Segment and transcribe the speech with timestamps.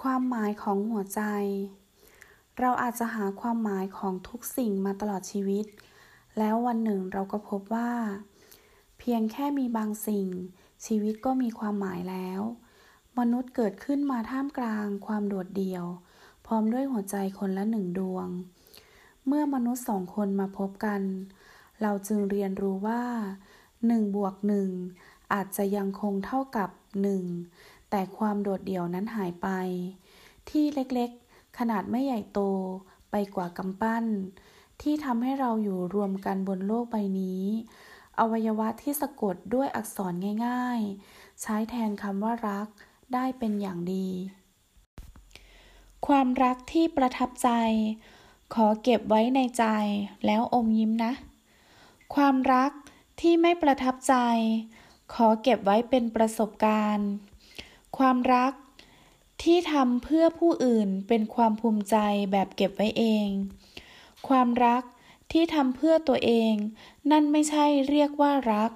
[0.00, 1.22] ความหมายของหัวใจ
[2.60, 5.66] เราอาจจะหาความหมายของทุกสิ่งมาตลอดชีวิต
[6.38, 7.90] แล้ววันหนึ่งเราก็พบว่า
[8.98, 10.28] เพียงแค่มีบางสิ่ง
[10.86, 12.40] ชีวิตก็มีความหมายแล้ว
[13.18, 15.84] มนุษย์เกิดขึ้นมาท่ามกลางความโดดเดี่ยว
[16.46, 18.28] พร้อมด้วยหัวใจคนละหนึ่งดวง
[19.26, 21.02] เมื่อมนุษย์สองคนมาพบกัน
[21.82, 23.02] เราจึงเรียนรู้ว่า
[23.86, 24.70] หนึ่งบวกหนึ่ง
[25.32, 26.70] อาจจะยังคงเท่ากับ
[27.02, 27.24] หนึ่ง
[27.94, 29.48] แต่ความโดดเดี่ยวนั้นหายไป
[30.50, 32.40] ที่เล็กๆ ขนาดไม่ใหญ่โต
[33.10, 34.04] ไปกว่ากำปั้น
[34.82, 37.44] ที่ทำให้เราอยู่รวมกันบนโลกใบนี้
[38.18, 40.12] อวัยวะที่สะกดด้วยอักษร
[40.46, 40.80] ง่าย
[41.12, 42.68] ๆ ใช้แทนคำว่ารัก
[43.14, 44.08] ได้เป็นอย่างดี
[46.06, 47.50] ความรักที่ประทับใจ
[48.54, 49.64] ขอเก็บไว้ในใจ
[50.26, 51.12] แล้วอมยิ้มนะ
[52.14, 52.72] ความรัก
[53.20, 54.14] ที่ไม่ประทับใจ
[55.14, 57.10] ขอเก็บไว้เป็นประสบการณ์
[57.98, 58.52] ความรัก
[59.42, 61.96] ที่ทำเพื่อผู้อื่นเป็นความภูมิใจ
[62.32, 63.28] แบบเก็บไว้เอง
[64.28, 64.82] ความรัก
[65.32, 66.54] ที่ทำเพื่อตัวเอง
[67.10, 68.70] นั่นไม่ใช่เรียกว่ารัก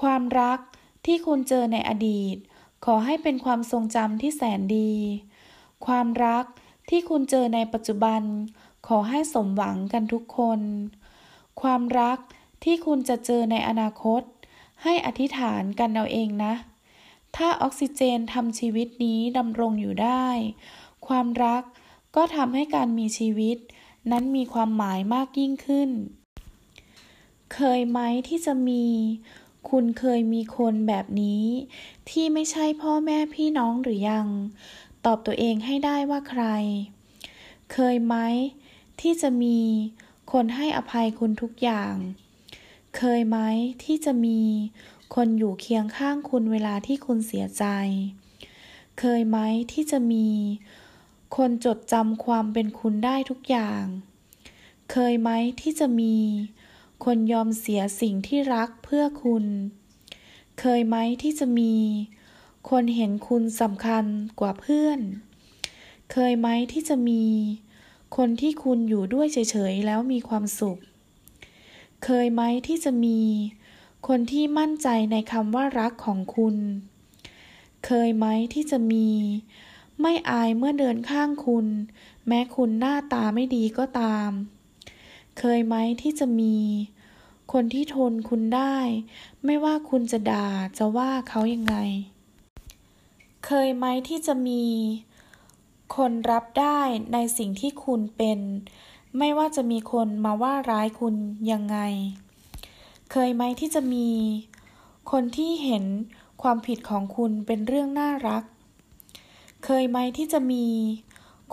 [0.00, 0.58] ความรัก
[1.06, 2.36] ที่คุณเจอในอดีต
[2.84, 4.92] ขอให้เป็นความทรงจำที่แสนดี
[5.86, 6.44] ความรัก
[6.90, 8.22] ที่คุณเจอในปัจจุบัน
[8.86, 10.60] ขอให้สมหวังกันทุกคน
[11.62, 12.18] ความรัก
[12.64, 14.22] ที่คุณจะเจอในอนาคต
[14.82, 16.54] ให้อธิษฐานกันเอาเองนะ
[17.36, 20.26] ถ้าออกซิเจนทำชีวิตนี้ดำรงอยู่ได้
[21.06, 21.62] ความรัก
[22.16, 23.56] ก็ทำให้การมีชีวิต
[24.10, 25.90] นั้นมีความหมายมากยิ่งขึ้น
[27.54, 28.84] เคยไหมที่จะมี
[29.70, 31.44] คุณเคยมีคนแบบนี้
[32.10, 34.26] ที่ไม่ใช่พ่อแม่พี่น้องหรือยัง
[35.04, 36.44] ตอบตัวเองให้ได้ว่าใคร
[37.72, 38.16] เคยไหม
[39.00, 39.58] ที่จะมี
[40.32, 41.94] คนให้อภัยคุณทุกอย่าง
[42.96, 43.38] เคยไหม
[43.84, 44.40] ที่จะมี
[45.14, 47.64] คนอยู่เคียงข้างคุณเวลาที่คุณเสียใจ
[48.98, 49.38] เคยไหม
[49.72, 50.28] ที่จะมี
[51.36, 53.82] คนจดจำความเป็นคุณได้ทุกอย่าง
[54.92, 55.30] เคยไหม
[55.60, 56.16] ที่จะมี
[57.04, 59.44] คนยอมเสียสิ่งที่รักเพื่อคุณ
[60.60, 61.74] เคยไหมที่จะมี
[62.70, 64.04] คนเห็นคุณสำคัญ
[64.40, 65.00] กว่าเพื่อน
[66.12, 67.24] เคยไหมที่จะมี
[68.16, 70.78] คนที่คุณอยู่ด้วยเฉยๆแล้วมีความสุข
[72.04, 73.20] เคยไหมที่จะมี
[74.06, 76.56] คนที่มั่นใจในคำว่ารักของคุณ
[77.86, 79.08] เคยไหมที่จะมี
[80.00, 81.66] ไม่อายเมื่อเดินข้างคุณ
[82.26, 84.30] แม้คุณหน้าตาไม่ดีก็ตาม
[85.38, 86.56] เคยไหมที่จะมี
[87.52, 88.76] คนที่ทนคุณได้
[89.44, 90.48] ไม่ว่าคุณจะด่า
[90.78, 91.76] จะว่าเขายังไง
[93.46, 94.64] เคยไหมที่จะมี
[95.96, 96.80] คนรับได้
[97.12, 98.38] ในสิ่งที่คุณเป็น
[99.18, 101.14] ไม่ว่าจะมีคนมาว่าร้ายคุณ
[101.52, 101.78] ยังไง
[103.16, 104.08] เคยไหมที่จะมี
[105.12, 105.84] คนที่เห็น
[106.42, 108.44] ความผิดของคุณเป็นเรื่องน่ารัก
[109.64, 110.66] เคยไหมที่จะมี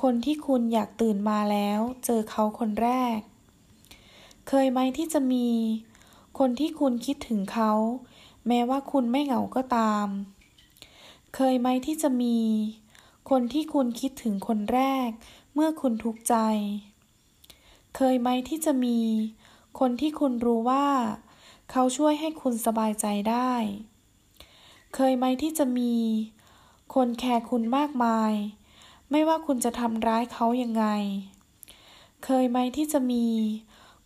[0.01, 3.19] คนที่คุณอยากตื่นมาแล้วเจอเขาคนแรก
[4.47, 5.47] เคยไหมที่จะมี
[6.39, 7.71] คนที่คุณคิดถึงเขา
[8.47, 10.07] แม้ว่าคุณไม่เหงาก็ตาม
[11.35, 12.37] เคยไหมที่จะมี
[13.29, 15.09] คนที่คุณคิดถึงคนแรก
[15.53, 16.35] เมื่อคุณทุกข์ใจ
[17.95, 18.99] เคยไหมที่จะมี
[19.79, 20.87] คนที่คุณรู้ว่า
[21.71, 23.53] เขาช่วยให้คุณสบายใจได้
[24.95, 25.95] เคยไหมที่จะมี
[26.95, 28.33] คนแคร์คุณมากมาย
[29.11, 30.85] ไม่ว่าคุณจะทำร้ายเขายังไง
[32.25, 33.27] เคยไหมที่จะมี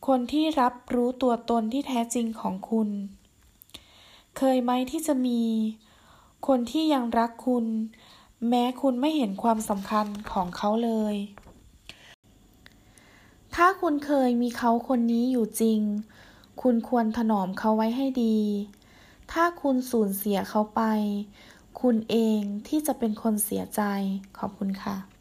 [0.08, 2.90] คนที่รับรู้ตัวตนที่แท้จริงของคุณ
[4.38, 5.42] เคยไหมที่จะมี
[6.48, 7.66] คนที่ยังรักคุณ
[8.50, 11.16] แม้คุณไม่เห็นความสำคัญของเขาเลย
[13.56, 15.82] ถ้าคุณเคยมีเขาคนนี้อยู่จริง
[16.62, 18.38] คุณควรถนอมเขาไว้ให้ดี
[19.32, 20.82] ถ้าคุณสูญเสียเขาไป
[21.82, 23.82] คุณเองที่จะเป็นคนเสียใจ
[24.40, 25.15] ขอบคุณค่ะ